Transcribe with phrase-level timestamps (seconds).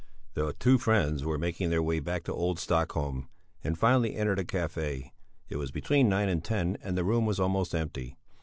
[0.33, 3.29] The two friends were making their way back to old Stockholm,
[3.63, 5.11] and finally entered a café.
[5.47, 8.17] It was between nine and ten and the room was almost empty.